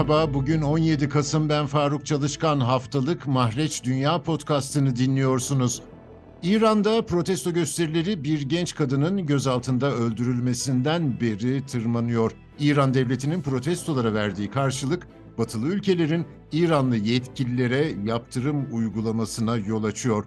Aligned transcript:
merhaba. 0.00 0.34
Bugün 0.34 0.62
17 0.62 1.08
Kasım 1.08 1.48
ben 1.48 1.66
Faruk 1.66 2.06
Çalışkan 2.06 2.60
haftalık 2.60 3.26
Mahreç 3.26 3.84
Dünya 3.84 4.22
podcastını 4.22 4.96
dinliyorsunuz. 4.96 5.82
İran'da 6.42 7.06
protesto 7.06 7.52
gösterileri 7.52 8.24
bir 8.24 8.40
genç 8.40 8.74
kadının 8.74 9.26
gözaltında 9.26 9.92
öldürülmesinden 9.92 11.20
beri 11.20 11.66
tırmanıyor. 11.66 12.32
İran 12.58 12.94
devletinin 12.94 13.42
protestolara 13.42 14.14
verdiği 14.14 14.50
karşılık 14.50 15.06
batılı 15.38 15.68
ülkelerin 15.68 16.26
İranlı 16.52 16.96
yetkililere 16.96 17.92
yaptırım 18.04 18.66
uygulamasına 18.72 19.56
yol 19.56 19.84
açıyor. 19.84 20.24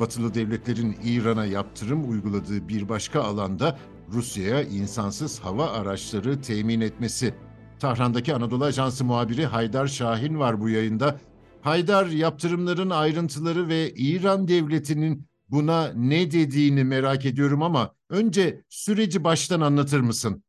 Batılı 0.00 0.34
devletlerin 0.34 0.96
İran'a 1.04 1.46
yaptırım 1.46 2.10
uyguladığı 2.10 2.68
bir 2.68 2.88
başka 2.88 3.22
alanda 3.22 3.78
Rusya'ya 4.12 4.62
insansız 4.62 5.40
hava 5.40 5.70
araçları 5.70 6.40
temin 6.40 6.80
etmesi. 6.80 7.34
Tahran'daki 7.80 8.34
Anadolu 8.34 8.64
Ajansı 8.64 9.04
muhabiri 9.04 9.46
Haydar 9.46 9.86
Şahin 9.86 10.38
var 10.38 10.60
bu 10.60 10.68
yayında. 10.68 11.20
Haydar 11.62 12.06
yaptırımların 12.06 12.90
ayrıntıları 12.90 13.68
ve 13.68 13.90
İran 13.90 14.48
devletinin 14.48 15.26
buna 15.48 15.92
ne 15.94 16.30
dediğini 16.30 16.84
merak 16.84 17.26
ediyorum 17.26 17.62
ama 17.62 17.94
önce 18.10 18.64
süreci 18.68 19.24
baştan 19.24 19.60
anlatır 19.60 20.00
mısın? 20.00 20.42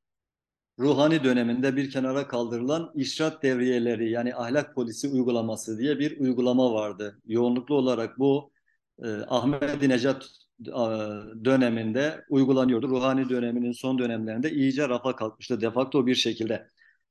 Ruhani 0.80 1.24
döneminde 1.24 1.76
bir 1.76 1.92
kenara 1.92 2.28
kaldırılan 2.28 2.92
işrat 2.96 3.44
devriyeleri 3.44 4.12
yani 4.12 4.36
ahlak 4.36 4.76
polisi 4.76 5.08
uygulaması 5.08 5.78
diye 5.78 6.00
bir 6.00 6.20
uygulama 6.20 6.74
vardı. 6.74 7.20
Yoğunluklu 7.26 7.76
olarak 7.76 8.20
bu 8.20 8.52
e, 9.04 9.08
Ahmedinejad 9.28 10.22
e, 10.68 10.74
döneminde 11.46 12.26
uygulanıyordu. 12.30 12.88
Ruhani 12.88 13.30
döneminin 13.30 13.72
son 13.72 14.00
dönemlerinde 14.00 14.52
iyice 14.52 14.90
rafa 14.90 15.16
kalkmıştı 15.16 15.62
defakto 15.62 16.08
bir 16.08 16.16
şekilde. 16.16 16.68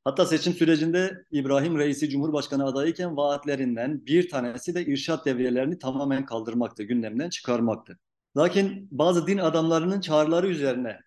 Hatta 0.06 0.26
seçim 0.26 0.52
sürecinde 0.52 1.24
İbrahim 1.30 1.78
Reisi 1.78 2.10
Cumhurbaşkanı 2.10 2.64
adayıyken 2.66 3.16
vaatlerinden 3.16 4.06
bir 4.06 4.28
tanesi 4.28 4.74
de 4.74 4.86
irşat 4.86 5.26
devriyelerini 5.26 5.78
tamamen 5.78 6.26
kaldırmaktı, 6.26 6.82
gündemden 6.82 7.30
çıkarmaktı. 7.30 7.98
Lakin 8.36 8.88
bazı 8.90 9.26
din 9.26 9.38
adamlarının 9.38 10.00
çağrıları 10.00 10.48
üzerine 10.48 11.00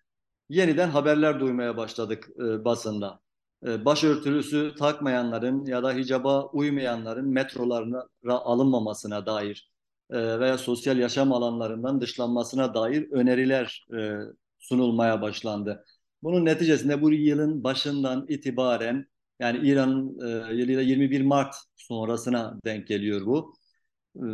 yeniden 0.48 0.88
haberler 0.88 1.40
duymaya 1.40 1.76
başladık 1.76 2.28
e, 2.38 2.64
basında. 2.64 3.20
E, 3.66 3.84
başörtülüsü 3.84 4.74
takmayanların 4.78 5.66
ya 5.66 5.82
da 5.82 5.92
hicaba 5.92 6.46
uymayanların 6.46 7.28
metrolarına 7.28 8.06
alınmamasına 8.28 9.26
dair 9.26 9.70
e, 10.10 10.40
veya 10.40 10.58
sosyal 10.58 10.98
yaşam 10.98 11.32
alanlarından 11.32 12.00
dışlanmasına 12.00 12.74
dair 12.74 13.10
öneriler 13.12 13.86
e, 13.98 14.18
sunulmaya 14.58 15.22
başlandı. 15.22 15.84
Bunun 16.22 16.44
neticesinde 16.44 17.02
bu 17.02 17.12
yılın 17.12 17.64
başından 17.64 18.26
itibaren 18.28 19.06
yani 19.40 19.68
İran 19.68 20.16
e, 20.22 20.54
yılıyla 20.54 20.82
21 20.82 21.20
Mart 21.20 21.54
sonrasına 21.76 22.60
denk 22.64 22.86
geliyor 22.86 23.26
bu. 23.26 23.54
E, 24.16 24.26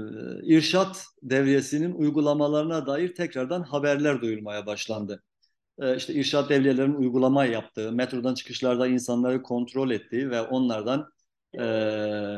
irşat 0.43 1.05
devriyesinin 1.23 1.93
uygulamalarına 1.95 2.87
dair 2.87 3.15
tekrardan 3.15 3.63
haberler 3.63 4.21
duyulmaya 4.21 4.67
başlandı. 4.67 5.23
E, 5.79 5.97
işte 5.97 6.15
irşat 6.15 6.51
devriyelerinin 6.51 6.95
uygulama 6.95 7.45
yaptığı, 7.45 7.93
metrodan 7.93 8.35
çıkışlarda 8.35 8.87
insanları 8.87 9.43
kontrol 9.43 9.91
ettiği 9.91 10.31
ve 10.31 10.41
onlardan 10.41 11.09
e, 11.59 11.63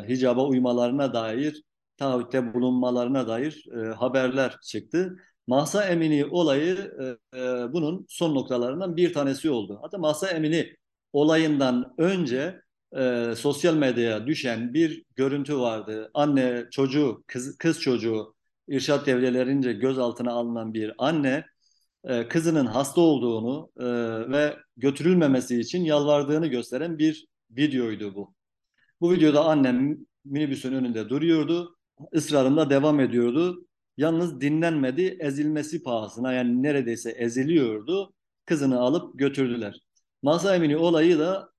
hicaba 0.08 0.46
uymalarına 0.46 1.14
dair, 1.14 1.62
taahhütte 1.96 2.54
bulunmalarına 2.54 3.28
dair 3.28 3.66
e, 3.76 3.94
haberler 3.94 4.56
çıktı. 4.62 5.16
Mahsa 5.48 5.84
Emini 5.84 6.26
olayı 6.26 6.92
e, 7.00 7.38
e, 7.38 7.72
bunun 7.72 8.06
son 8.08 8.34
noktalarından 8.34 8.96
bir 8.96 9.12
tanesi 9.12 9.50
oldu. 9.50 9.78
Hatta 9.82 9.98
Mahsa 9.98 10.28
Emini 10.30 10.76
olayından 11.12 11.94
önce 11.98 12.60
e, 12.96 13.34
sosyal 13.36 13.74
medyaya 13.74 14.26
düşen 14.26 14.74
bir 14.74 15.04
görüntü 15.16 15.58
vardı. 15.58 16.10
Anne 16.14 16.64
çocuğu, 16.70 17.24
kız, 17.26 17.56
kız 17.58 17.80
çocuğu 17.80 18.34
irşat 18.68 19.06
devrelerince 19.06 19.72
gözaltına 19.72 20.32
alınan 20.32 20.74
bir 20.74 20.92
anne 20.98 21.44
e, 22.04 22.28
kızının 22.28 22.66
hasta 22.66 23.00
olduğunu 23.00 23.70
e, 23.76 23.84
ve 24.32 24.56
götürülmemesi 24.76 25.60
için 25.60 25.84
yalvardığını 25.84 26.46
gösteren 26.46 26.98
bir 26.98 27.26
videoydu 27.50 28.14
bu. 28.14 28.34
Bu 29.00 29.12
videoda 29.12 29.44
annem 29.44 29.96
minibüsün 30.24 30.72
önünde 30.72 31.08
duruyordu, 31.08 31.76
ısrarında 32.14 32.70
devam 32.70 33.00
ediyordu 33.00 33.67
Yalnız 33.98 34.40
dinlenmedi, 34.40 35.16
ezilmesi 35.20 35.82
pahasına 35.82 36.32
yani 36.32 36.62
neredeyse 36.62 37.10
eziliyordu. 37.10 38.14
Kızını 38.46 38.80
alıp 38.80 39.18
götürdüler. 39.18 39.80
Masa 40.22 40.56
Emini 40.56 40.76
olayı 40.76 41.18
da 41.18 41.50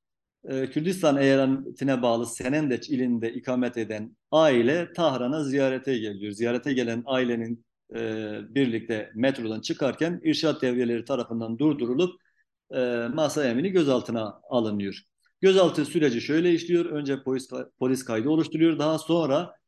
e, 0.43 0.69
Kürdistan 0.69 1.17
eyaletine 1.17 2.01
bağlı 2.01 2.25
Senendeç 2.25 2.89
ilinde 2.89 3.33
ikamet 3.33 3.77
eden 3.77 4.17
aile 4.31 4.93
Tahran'a 4.93 5.43
ziyarete 5.43 5.97
geliyor. 5.97 6.31
Ziyarete 6.31 6.73
gelen 6.73 7.03
ailenin 7.05 7.65
e, 7.95 7.99
birlikte 8.55 9.11
metrodan 9.15 9.61
çıkarken 9.61 10.21
irşat 10.23 10.61
devriyeleri 10.61 11.05
tarafından 11.05 11.59
durdurulup 11.59 12.21
e, 12.71 13.07
Masa 13.13 13.45
Emini 13.45 13.69
gözaltına 13.71 14.41
alınıyor. 14.49 15.01
Gözaltı 15.41 15.85
süreci 15.85 16.21
şöyle 16.21 16.53
işliyor. 16.53 16.85
Önce 16.85 17.23
polis, 17.23 17.49
polis 17.79 18.05
kaydı 18.05 18.29
oluşturuyor. 18.29 18.79
Daha 18.79 18.97
sonra 18.99 19.58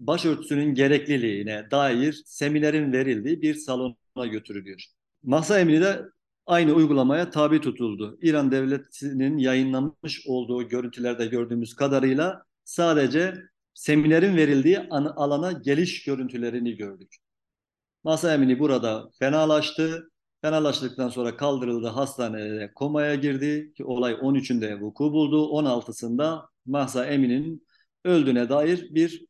başörtüsünün 0.00 0.74
gerekliliğine 0.74 1.70
dair 1.70 2.22
seminerin 2.26 2.92
verildiği 2.92 3.42
bir 3.42 3.54
salona 3.54 4.26
götürülüyor. 4.30 4.84
Masa 5.22 5.60
emri 5.60 5.80
de 5.80 6.02
aynı 6.46 6.72
uygulamaya 6.72 7.30
tabi 7.30 7.60
tutuldu. 7.60 8.18
İran 8.22 8.50
devletinin 8.50 9.38
yayınlanmış 9.38 10.26
olduğu 10.26 10.68
görüntülerde 10.68 11.26
gördüğümüz 11.26 11.74
kadarıyla 11.74 12.42
sadece 12.64 13.34
seminerin 13.74 14.36
verildiği 14.36 14.78
alana 15.16 15.52
geliş 15.52 16.04
görüntülerini 16.04 16.76
gördük. 16.76 17.16
Masa 18.04 18.34
emini 18.34 18.58
burada 18.58 19.10
fenalaştı. 19.18 20.10
Fenalaştıktan 20.42 21.08
sonra 21.08 21.36
kaldırıldı 21.36 21.86
hastaneye 21.86 22.72
komaya 22.74 23.14
girdi 23.14 23.72
ki 23.76 23.84
olay 23.84 24.12
13'ünde 24.12 24.80
vuku 24.80 25.12
buldu. 25.12 25.52
16'sında 25.52 26.48
Mahsa 26.66 27.06
Emin'in 27.06 27.66
öldüğüne 28.04 28.48
dair 28.48 28.94
bir 28.94 29.26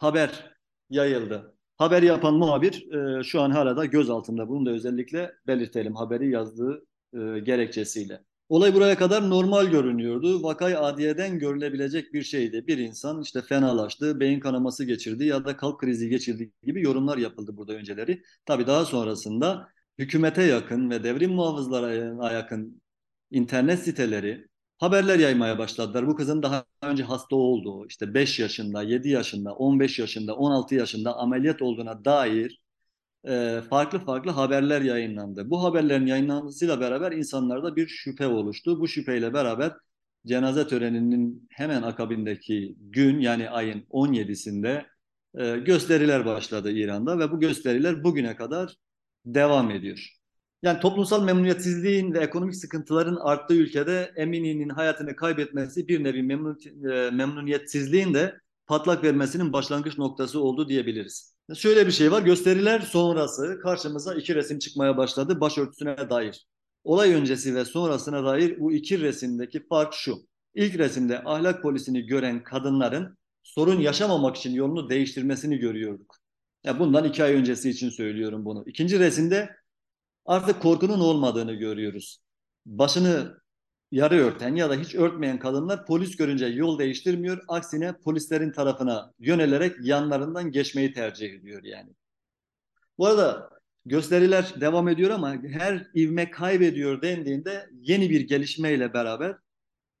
haber 0.00 0.56
yayıldı. 0.90 1.56
Haber 1.78 2.02
yapan 2.02 2.34
muhabir 2.34 2.92
e, 2.92 3.24
şu 3.24 3.40
an 3.40 3.50
hala 3.50 3.76
da 3.76 3.84
göz 3.84 4.10
altında. 4.10 4.48
Bunu 4.48 4.66
da 4.66 4.70
özellikle 4.70 5.32
belirtelim 5.46 5.94
haberi 5.94 6.30
yazdığı 6.30 6.86
e, 7.14 7.18
gerekçesiyle. 7.40 8.24
Olay 8.48 8.74
buraya 8.74 8.98
kadar 8.98 9.30
normal 9.30 9.66
görünüyordu. 9.66 10.42
Vakay 10.42 10.76
adiyeden 10.76 11.38
görülebilecek 11.38 12.14
bir 12.14 12.22
şeydi. 12.22 12.66
Bir 12.66 12.78
insan 12.78 13.22
işte 13.22 13.42
fenalaştı, 13.42 14.20
beyin 14.20 14.40
kanaması 14.40 14.84
geçirdi 14.84 15.24
ya 15.24 15.44
da 15.44 15.56
kalp 15.56 15.80
krizi 15.80 16.08
geçirdi 16.08 16.52
gibi 16.62 16.82
yorumlar 16.82 17.18
yapıldı 17.18 17.56
burada 17.56 17.72
önceleri. 17.72 18.22
Tabii 18.46 18.66
daha 18.66 18.84
sonrasında 18.84 19.68
hükümete 19.98 20.42
yakın 20.42 20.90
ve 20.90 21.04
devrim 21.04 21.32
muhafızlarına 21.32 22.32
yakın 22.32 22.82
internet 23.30 23.78
siteleri, 23.78 24.48
haberler 24.80 25.18
yaymaya 25.18 25.58
başladılar. 25.58 26.06
Bu 26.06 26.16
kızın 26.16 26.42
daha 26.42 26.64
önce 26.82 27.02
hasta 27.04 27.36
olduğu, 27.36 27.86
işte 27.86 28.14
5 28.14 28.38
yaşında, 28.38 28.82
7 28.82 29.08
yaşında, 29.08 29.54
15 29.54 29.98
yaşında, 29.98 30.36
16 30.36 30.74
yaşında 30.74 31.16
ameliyat 31.16 31.62
olduğuna 31.62 32.04
dair 32.04 32.60
e, 33.28 33.60
farklı 33.70 33.98
farklı 33.98 34.30
haberler 34.30 34.82
yayınlandı. 34.82 35.50
Bu 35.50 35.64
haberlerin 35.64 36.06
yayınlanmasıyla 36.06 36.80
beraber 36.80 37.12
insanlarda 37.12 37.76
bir 37.76 37.88
şüphe 37.88 38.26
oluştu. 38.26 38.80
Bu 38.80 38.88
şüpheyle 38.88 39.34
beraber 39.34 39.72
cenaze 40.26 40.66
töreninin 40.66 41.48
hemen 41.50 41.82
akabindeki 41.82 42.76
gün 42.80 43.20
yani 43.20 43.50
ayın 43.50 43.86
17'sinde 43.90 44.86
e, 45.38 45.56
gösteriler 45.58 46.26
başladı 46.26 46.72
İran'da 46.72 47.18
ve 47.18 47.30
bu 47.32 47.40
gösteriler 47.40 48.04
bugüne 48.04 48.36
kadar 48.36 48.76
devam 49.26 49.70
ediyor. 49.70 50.19
Yani 50.62 50.80
toplumsal 50.80 51.24
memnuniyetsizliğin 51.24 52.14
ve 52.14 52.18
ekonomik 52.18 52.56
sıkıntıların 52.56 53.16
arttığı 53.16 53.54
ülkede 53.54 54.12
Emini'nin 54.16 54.68
hayatını 54.68 55.16
kaybetmesi 55.16 55.88
bir 55.88 56.04
nevi 56.04 56.22
memnun, 56.22 56.58
e, 56.92 57.10
memnuniyetsizliğin 57.10 58.14
de 58.14 58.40
patlak 58.66 59.04
vermesinin 59.04 59.52
başlangıç 59.52 59.98
noktası 59.98 60.40
oldu 60.40 60.68
diyebiliriz. 60.68 61.34
Şöyle 61.54 61.86
bir 61.86 61.92
şey 61.92 62.12
var, 62.12 62.22
gösteriler 62.22 62.80
sonrası 62.80 63.60
karşımıza 63.62 64.14
iki 64.14 64.34
resim 64.34 64.58
çıkmaya 64.58 64.96
başladı 64.96 65.40
başörtüsüne 65.40 66.10
dair. 66.10 66.46
Olay 66.84 67.14
öncesi 67.14 67.54
ve 67.54 67.64
sonrasına 67.64 68.24
dair 68.24 68.60
bu 68.60 68.72
iki 68.72 69.00
resimdeki 69.00 69.66
fark 69.68 69.94
şu. 69.94 70.18
İlk 70.54 70.78
resimde 70.78 71.24
ahlak 71.24 71.62
polisini 71.62 72.06
gören 72.06 72.42
kadınların 72.42 73.18
sorun 73.42 73.80
yaşamamak 73.80 74.36
için 74.36 74.54
yolunu 74.54 74.90
değiştirmesini 74.90 75.58
görüyorduk. 75.58 76.16
Ya 76.64 76.78
bundan 76.78 77.04
iki 77.04 77.24
ay 77.24 77.34
öncesi 77.34 77.70
için 77.70 77.90
söylüyorum 77.90 78.44
bunu. 78.44 78.64
İkinci 78.66 78.98
resimde 78.98 79.59
artık 80.30 80.62
korkunun 80.62 81.00
olmadığını 81.00 81.54
görüyoruz. 81.54 82.22
Başını 82.66 83.40
yarı 83.90 84.14
örten 84.14 84.54
ya 84.54 84.70
da 84.70 84.74
hiç 84.74 84.94
örtmeyen 84.94 85.38
kadınlar 85.38 85.86
polis 85.86 86.16
görünce 86.16 86.46
yol 86.46 86.78
değiştirmiyor. 86.78 87.44
Aksine 87.48 87.92
polislerin 87.92 88.52
tarafına 88.52 89.12
yönelerek 89.18 89.76
yanlarından 89.82 90.50
geçmeyi 90.50 90.92
tercih 90.92 91.34
ediyor 91.34 91.64
yani. 91.64 91.90
Bu 92.98 93.06
arada 93.06 93.50
gösteriler 93.86 94.60
devam 94.60 94.88
ediyor 94.88 95.10
ama 95.10 95.36
her 95.42 95.86
ivme 95.96 96.30
kaybediyor 96.30 97.02
dendiğinde 97.02 97.70
yeni 97.80 98.10
bir 98.10 98.20
gelişmeyle 98.20 98.94
beraber 98.94 99.36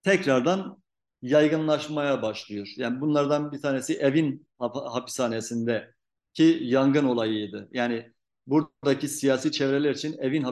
tekrardan 0.02 0.82
yaygınlaşmaya 1.22 2.22
başlıyor. 2.22 2.68
Yani 2.76 3.00
bunlardan 3.00 3.52
bir 3.52 3.62
tanesi 3.62 3.94
evin 3.94 4.46
hapishanesinde 4.58 5.94
ki 6.34 6.58
yangın 6.62 7.04
olayıydı. 7.04 7.68
Yani 7.72 8.12
buradaki 8.46 9.08
siyasi 9.08 9.52
çevreler 9.52 9.94
için 9.94 10.18
evin 10.18 10.42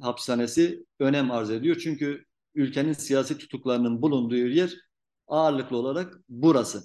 hapishanesi 0.00 0.86
önem 1.00 1.30
arz 1.30 1.50
ediyor. 1.50 1.76
Çünkü 1.76 2.24
ülkenin 2.54 2.92
siyasi 2.92 3.38
tutuklarının 3.38 4.02
bulunduğu 4.02 4.36
yer 4.36 4.74
ağırlıklı 5.26 5.76
olarak 5.76 6.20
burası. 6.28 6.82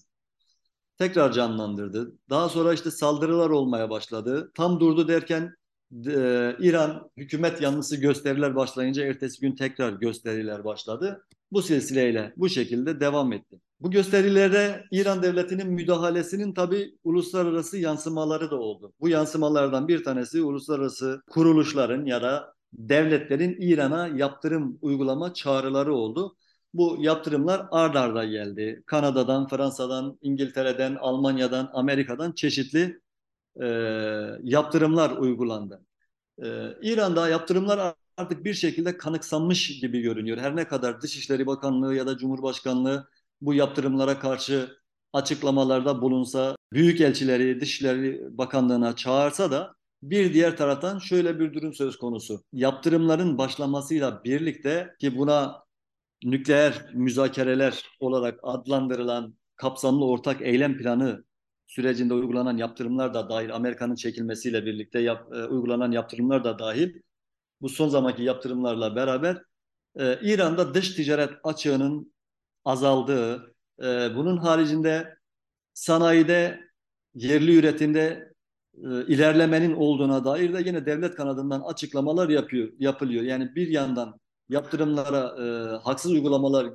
Tekrar 0.97 1.31
canlandırdı. 1.31 2.13
Daha 2.29 2.49
sonra 2.49 2.73
işte 2.73 2.91
saldırılar 2.91 3.49
olmaya 3.49 3.89
başladı. 3.89 4.51
Tam 4.55 4.79
durdu 4.79 5.07
derken 5.07 5.55
e, 5.93 6.55
İran 6.59 7.09
hükümet 7.17 7.61
yanlısı 7.61 7.95
gösteriler 7.95 8.55
başlayınca 8.55 9.05
ertesi 9.05 9.41
gün 9.41 9.55
tekrar 9.55 9.93
gösteriler 9.93 10.63
başladı. 10.65 11.25
Bu 11.51 11.61
silsileyle 11.61 12.33
bu 12.37 12.49
şekilde 12.49 12.99
devam 12.99 13.33
etti. 13.33 13.59
Bu 13.79 13.91
gösterilerde 13.91 14.83
İran 14.91 15.23
devletinin 15.23 15.67
müdahalesinin 15.67 16.53
tabi 16.53 16.95
uluslararası 17.03 17.77
yansımaları 17.77 18.51
da 18.51 18.55
oldu. 18.55 18.93
Bu 18.99 19.09
yansımalardan 19.09 19.87
bir 19.87 20.03
tanesi 20.03 20.41
uluslararası 20.41 21.21
kuruluşların 21.29 22.05
ya 22.05 22.21
da 22.21 22.53
devletlerin 22.73 23.57
İran'a 23.59 24.07
yaptırım 24.07 24.77
uygulama 24.81 25.33
çağrıları 25.33 25.93
oldu. 25.93 26.35
Bu 26.73 26.97
yaptırımlar 26.99 27.65
ard 27.71 27.95
arda 27.95 28.25
geldi. 28.25 28.83
Kanada'dan, 28.85 29.47
Fransa'dan, 29.47 30.17
İngiltere'den, 30.21 30.95
Almanya'dan, 30.95 31.69
Amerika'dan 31.73 32.31
çeşitli 32.31 32.99
e, 33.61 33.67
yaptırımlar 34.43 35.11
uygulandı. 35.17 35.85
E, 36.43 36.45
İran'da 36.81 37.29
yaptırımlar 37.29 37.93
artık 38.17 38.45
bir 38.45 38.53
şekilde 38.53 38.97
kanıksanmış 38.97 39.79
gibi 39.79 40.01
görünüyor. 40.01 40.37
Her 40.37 40.55
ne 40.55 40.67
kadar 40.67 41.01
Dışişleri 41.01 41.47
Bakanlığı 41.47 41.95
ya 41.95 42.07
da 42.07 42.17
Cumhurbaşkanlığı 42.17 43.09
bu 43.41 43.53
yaptırımlara 43.53 44.19
karşı 44.19 44.77
açıklamalarda 45.13 46.01
bulunsa, 46.01 46.55
büyükelçileri 46.73 47.61
Dışişleri 47.61 48.21
Bakanlığı'na 48.37 48.95
çağırsa 48.95 49.51
da 49.51 49.73
bir 50.03 50.33
diğer 50.33 50.57
taraftan 50.57 50.99
şöyle 50.99 51.39
bir 51.39 51.53
durum 51.53 51.73
söz 51.73 51.97
konusu. 51.97 52.43
Yaptırımların 52.53 53.37
başlamasıyla 53.37 54.23
birlikte 54.23 54.95
ki 54.99 55.17
buna 55.17 55.63
nükleer 56.23 56.89
müzakereler 56.93 57.83
olarak 57.99 58.39
adlandırılan 58.43 59.35
kapsamlı 59.55 60.05
ortak 60.05 60.41
eylem 60.41 60.77
planı 60.77 61.23
sürecinde 61.67 62.13
uygulanan 62.13 62.57
yaptırımlar 62.57 63.13
da 63.13 63.29
dahil, 63.29 63.55
Amerika'nın 63.55 63.95
çekilmesiyle 63.95 64.65
birlikte 64.65 64.99
yap, 64.99 65.33
e, 65.33 65.43
uygulanan 65.45 65.91
yaptırımlar 65.91 66.43
da 66.43 66.59
dahil, 66.59 66.93
bu 67.61 67.69
son 67.69 67.89
zamanki 67.89 68.23
yaptırımlarla 68.23 68.95
beraber 68.95 69.43
e, 69.99 70.19
İran'da 70.21 70.73
dış 70.73 70.95
ticaret 70.95 71.31
açığının 71.43 72.13
azaldığı, 72.65 73.55
e, 73.79 74.15
bunun 74.15 74.37
haricinde 74.37 75.17
sanayide, 75.73 76.59
yerli 77.15 77.57
üretimde 77.57 78.33
e, 78.73 79.05
ilerlemenin 79.07 79.73
olduğuna 79.73 80.25
dair 80.25 80.53
de 80.53 80.61
yine 80.65 80.85
devlet 80.85 81.15
kanadından 81.15 81.61
açıklamalar 81.61 82.29
yapıyor, 82.29 82.71
yapılıyor. 82.79 83.23
Yani 83.23 83.55
bir 83.55 83.67
yandan 83.67 84.19
yaptırımlara 84.49 85.35
e, 85.43 85.77
haksız 85.83 86.11
uygulamalar 86.11 86.73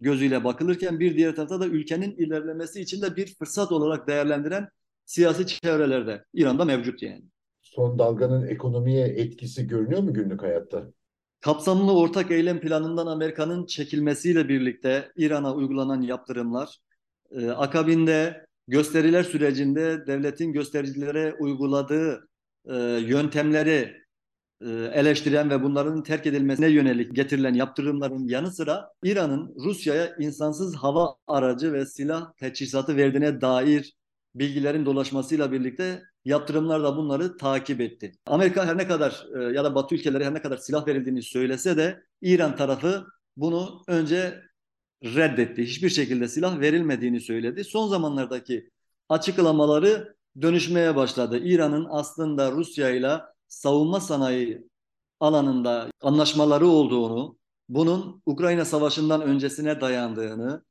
gözüyle 0.00 0.44
bakılırken 0.44 1.00
bir 1.00 1.16
diğer 1.16 1.36
tarafta 1.36 1.60
da 1.60 1.66
ülkenin 1.66 2.16
ilerlemesi 2.16 2.80
için 2.80 3.02
de 3.02 3.16
bir 3.16 3.34
fırsat 3.34 3.72
olarak 3.72 4.08
değerlendiren 4.08 4.68
siyasi 5.06 5.46
çevrelerde 5.46 6.24
İran'da 6.34 6.64
mevcut 6.64 7.02
yani. 7.02 7.31
Son 7.74 7.98
dalganın 7.98 8.46
ekonomiye 8.46 9.06
etkisi 9.06 9.66
görünüyor 9.66 10.02
mu 10.02 10.14
günlük 10.14 10.42
hayatta? 10.42 10.84
Kapsamlı 11.40 11.98
ortak 11.98 12.30
eylem 12.30 12.60
planından 12.60 13.06
Amerika'nın 13.06 13.66
çekilmesiyle 13.66 14.48
birlikte 14.48 15.12
İran'a 15.16 15.54
uygulanan 15.54 16.02
yaptırımlar, 16.02 16.78
e, 17.30 17.50
akabinde 17.50 18.46
gösteriler 18.68 19.22
sürecinde 19.22 20.06
devletin 20.06 20.52
göstericilere 20.52 21.34
uyguladığı 21.40 22.28
e, 22.64 22.74
yöntemleri 23.06 23.96
e, 24.60 24.70
eleştiren 24.70 25.50
ve 25.50 25.62
bunların 25.62 26.02
terk 26.02 26.26
edilmesine 26.26 26.68
yönelik 26.68 27.14
getirilen 27.14 27.54
yaptırımların 27.54 28.28
yanı 28.28 28.52
sıra 28.52 28.88
İran'ın 29.04 29.54
Rusya'ya 29.64 30.16
insansız 30.18 30.76
hava 30.76 31.14
aracı 31.26 31.72
ve 31.72 31.86
silah 31.86 32.32
teçhizatı 32.32 32.96
verdiğine 32.96 33.40
dair 33.40 33.94
bilgilerin 34.34 34.86
dolaşmasıyla 34.86 35.52
birlikte 35.52 36.02
yaptırımlar 36.24 36.82
da 36.82 36.96
bunları 36.96 37.36
takip 37.36 37.80
etti. 37.80 38.12
Amerika 38.26 38.66
her 38.66 38.78
ne 38.78 38.88
kadar 38.88 39.26
e, 39.40 39.42
ya 39.42 39.64
da 39.64 39.74
Batı 39.74 39.94
ülkeleri 39.94 40.24
her 40.24 40.34
ne 40.34 40.42
kadar 40.42 40.56
silah 40.56 40.86
verildiğini 40.86 41.22
söylese 41.22 41.76
de 41.76 42.02
İran 42.20 42.56
tarafı 42.56 43.06
bunu 43.36 43.82
önce 43.86 44.42
reddetti. 45.04 45.62
Hiçbir 45.62 45.88
şekilde 45.88 46.28
silah 46.28 46.60
verilmediğini 46.60 47.20
söyledi. 47.20 47.64
Son 47.64 47.88
zamanlardaki 47.88 48.70
açıklamaları 49.08 50.16
dönüşmeye 50.42 50.96
başladı. 50.96 51.38
İran'ın 51.38 51.86
aslında 51.90 52.52
Rusya 52.52 52.90
ile 52.90 53.20
savunma 53.48 54.00
sanayi 54.00 54.68
alanında 55.20 55.90
anlaşmaları 56.00 56.66
olduğunu, 56.66 57.36
bunun 57.68 58.22
Ukrayna 58.26 58.64
Savaşı'ndan 58.64 59.22
öncesine 59.22 59.80
dayandığını, 59.80 60.64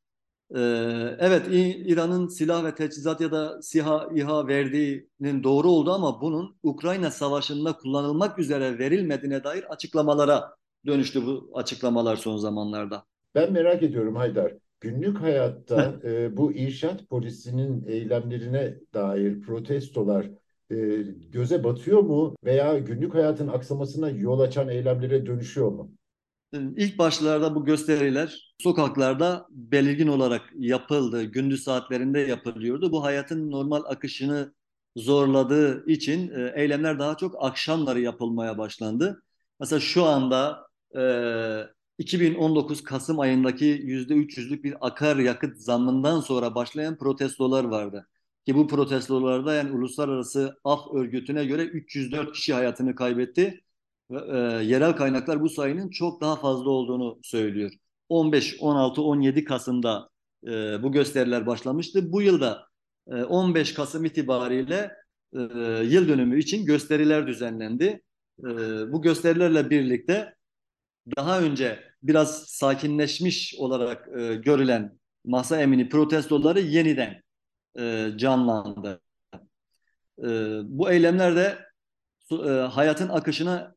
evet 1.20 1.46
İran'ın 1.86 2.28
silah 2.28 2.66
ve 2.66 2.76
teçhizat 2.76 3.22
ya 3.22 3.32
da 3.32 3.62
SİHA, 3.62 4.10
İHA 4.16 4.48
verdiğinin 4.48 5.44
doğru 5.44 5.70
olduğu 5.70 5.92
ama 5.92 6.22
bunun 6.22 6.56
Ukrayna 6.64 7.12
Savaşı'nda 7.12 7.74
kullanılmak 7.78 8.40
üzere 8.40 8.80
verilmediğine 8.80 9.44
dair 9.44 9.64
açıklamalara 9.64 10.56
dönüştü 10.86 11.26
bu 11.26 11.52
açıklamalar 11.54 12.16
son 12.16 12.38
zamanlarda. 12.38 13.04
Ben 13.36 13.54
merak 13.54 13.84
ediyorum 13.84 14.16
Haydar. 14.16 14.54
Günlük 14.80 15.18
hayatta 15.22 16.00
e, 16.04 16.38
bu 16.38 16.54
irşat 16.54 17.10
polisinin 17.10 17.88
eylemlerine 17.88 18.76
dair 18.94 19.42
protestolar 19.42 20.30
e, 20.72 20.76
göze 21.32 21.64
batıyor 21.64 22.00
mu 22.00 22.36
veya 22.46 22.80
günlük 22.80 23.14
hayatın 23.14 23.48
aksamasına 23.48 24.10
yol 24.10 24.40
açan 24.40 24.70
eylemlere 24.70 25.26
dönüşüyor 25.26 25.72
mu? 25.72 25.92
İlk 26.54 26.98
başlarda 26.98 27.56
bu 27.56 27.66
gösteriler 27.66 28.54
sokaklarda 28.58 29.48
belirgin 29.50 30.08
olarak 30.08 30.42
yapıldı. 30.60 31.24
Gündüz 31.24 31.64
saatlerinde 31.64 32.20
yapılıyordu. 32.20 32.92
Bu 32.92 33.04
hayatın 33.04 33.52
normal 33.52 33.84
akışını 33.86 34.54
zorladığı 34.96 35.86
için 35.86 36.32
e, 36.32 36.54
eylemler 36.56 37.00
daha 37.00 37.18
çok 37.18 37.36
akşamları 37.46 38.02
yapılmaya 38.02 38.58
başlandı. 38.58 39.24
Mesela 39.60 39.80
şu 39.80 40.04
anda 40.06 40.68
e, 40.98 41.02
2019 41.98 42.84
Kasım 42.84 43.20
ayındaki 43.20 43.66
%300'lük 43.66 44.64
bir 44.64 44.88
akaryakıt 44.88 45.58
zammından 45.58 46.20
sonra 46.22 46.56
başlayan 46.56 46.98
protestolar 46.98 47.64
vardı. 47.64 48.08
Ki 48.46 48.56
bu 48.56 48.68
protestolarda 48.68 49.54
yani 49.54 49.72
Uluslararası 49.72 50.60
Af 50.64 50.94
Örgütü'ne 50.94 51.46
göre 51.46 51.64
304 51.64 52.34
kişi 52.34 52.54
hayatını 52.54 52.96
kaybetti. 52.96 53.62
E, 54.12 54.38
yerel 54.64 54.96
kaynaklar 54.96 55.42
bu 55.42 55.50
sayının 55.50 55.90
çok 55.90 56.22
daha 56.22 56.36
fazla 56.36 56.70
olduğunu 56.70 57.20
söylüyor. 57.24 57.72
15, 58.10 58.58
16, 58.60 59.02
17 59.02 59.44
Kasım'da 59.44 60.10
e, 60.48 60.84
bu 60.84 60.92
gösteriler 60.92 61.48
başlamıştı. 61.48 62.12
Bu 62.12 62.22
yılda 62.22 62.68
e, 63.08 63.24
15 63.24 63.74
Kasım 63.74 64.06
itibariyle 64.06 64.92
e, 65.34 65.40
yıl 65.84 66.08
dönümü 66.08 66.40
için 66.40 66.66
gösteriler 66.66 67.28
düzenlendi. 67.28 68.02
E, 68.40 68.48
bu 68.92 69.02
gösterilerle 69.02 69.70
birlikte 69.70 70.36
daha 71.18 71.42
önce 71.42 71.80
biraz 72.04 72.44
sakinleşmiş 72.44 73.56
olarak 73.58 74.08
e, 74.20 74.36
görülen 74.36 75.00
masa 75.26 75.62
emini 75.62 75.90
protestoları 75.90 76.60
yeniden 76.60 77.22
e, 77.80 78.12
canlandı. 78.16 79.02
E, 80.24 80.28
bu 80.64 80.92
eylemler 80.92 81.36
de 81.36 81.60
e, 82.32 82.50
hayatın 82.50 83.10
akışına 83.10 83.76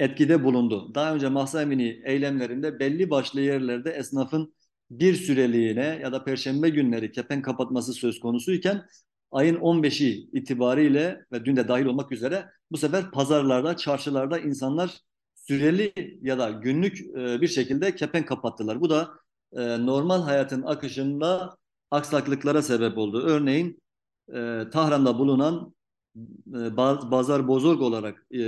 etkide 0.00 0.44
bulundu. 0.44 0.94
Daha 0.94 1.14
önce 1.14 1.28
Mahsa 1.28 1.62
Emini 1.62 2.02
eylemlerinde 2.04 2.80
belli 2.80 3.10
başlı 3.10 3.40
yerlerde 3.40 3.90
esnafın 3.90 4.54
bir 4.90 5.14
süreliğine 5.14 5.98
ya 6.02 6.12
da 6.12 6.24
perşembe 6.24 6.68
günleri 6.68 7.12
kepen 7.12 7.42
kapatması 7.42 7.92
söz 7.92 8.20
konusuyken 8.20 8.86
ayın 9.30 9.56
15'i 9.56 10.30
itibariyle 10.32 11.24
ve 11.32 11.44
dün 11.44 11.56
de 11.56 11.68
dahil 11.68 11.84
olmak 11.84 12.12
üzere 12.12 12.46
bu 12.70 12.76
sefer 12.76 13.10
pazarlarda, 13.10 13.76
çarşılarda 13.76 14.38
insanlar 14.38 15.00
süreli 15.34 15.92
ya 16.22 16.38
da 16.38 16.50
günlük 16.50 17.00
e, 17.00 17.40
bir 17.40 17.48
şekilde 17.48 17.94
kepen 17.94 18.24
kapattılar. 18.24 18.80
Bu 18.80 18.90
da 18.90 19.10
e, 19.52 19.86
normal 19.86 20.22
hayatın 20.22 20.62
akışında 20.62 21.56
aksaklıklara 21.90 22.62
sebep 22.62 22.98
oldu. 22.98 23.22
Örneğin 23.26 23.82
e, 24.28 24.64
Tahran'da 24.72 25.18
bulunan 25.18 25.74
e, 26.16 26.76
Bazar 27.10 27.48
Bozorg 27.48 27.80
olarak 27.80 28.26
e, 28.30 28.42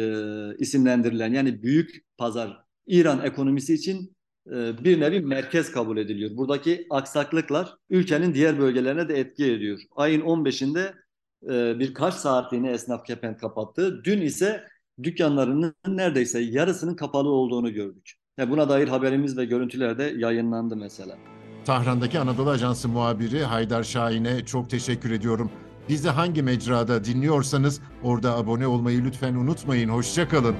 isimlendirilen 0.58 1.32
yani 1.32 1.62
büyük 1.62 2.04
pazar 2.18 2.64
İran 2.86 3.24
ekonomisi 3.24 3.74
için 3.74 4.16
e, 4.46 4.84
bir 4.84 5.00
nevi 5.00 5.20
merkez 5.20 5.72
kabul 5.72 5.96
ediliyor. 5.96 6.36
Buradaki 6.36 6.86
aksaklıklar 6.90 7.74
ülkenin 7.90 8.34
diğer 8.34 8.58
bölgelerine 8.58 9.08
de 9.08 9.18
etki 9.18 9.52
ediyor. 9.52 9.80
Ayın 9.96 10.20
15'inde 10.20 10.94
e, 11.50 11.78
birkaç 11.78 12.14
saatliğine 12.14 12.70
esnaf 12.70 13.06
kepenk 13.06 13.40
kapattı. 13.40 14.04
Dün 14.04 14.20
ise 14.20 14.64
dükkanlarının 15.02 15.74
neredeyse 15.86 16.40
yarısının 16.40 16.94
kapalı 16.96 17.28
olduğunu 17.28 17.72
gördük. 17.72 18.12
Yani 18.38 18.50
buna 18.50 18.68
dair 18.68 18.88
haberimiz 18.88 19.38
ve 19.38 19.44
görüntüler 19.44 19.98
de 19.98 20.14
yayınlandı 20.16 20.76
mesela. 20.76 21.18
Tahran'daki 21.64 22.18
Anadolu 22.18 22.50
Ajansı 22.50 22.88
muhabiri 22.88 23.44
Haydar 23.44 23.82
Şahin'e 23.82 24.44
çok 24.44 24.70
teşekkür 24.70 25.10
ediyorum. 25.10 25.50
Bizi 25.88 26.08
hangi 26.08 26.42
mecrada 26.42 27.04
dinliyorsanız 27.04 27.80
orada 28.02 28.36
abone 28.36 28.66
olmayı 28.66 29.04
lütfen 29.04 29.34
unutmayın. 29.34 29.88
Hoşçakalın. 29.88 30.56